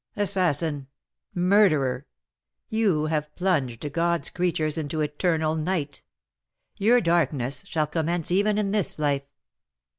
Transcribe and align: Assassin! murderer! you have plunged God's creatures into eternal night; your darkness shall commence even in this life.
Assassin! 0.15 0.87
murderer! 1.35 2.07
you 2.69 3.05
have 3.05 3.35
plunged 3.35 3.93
God's 3.93 4.31
creatures 4.31 4.75
into 4.75 4.99
eternal 5.01 5.53
night; 5.55 6.01
your 6.75 6.99
darkness 7.01 7.61
shall 7.67 7.85
commence 7.85 8.31
even 8.31 8.57
in 8.57 8.71
this 8.71 8.97
life. 8.97 9.27